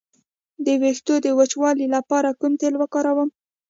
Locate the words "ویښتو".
0.81-1.15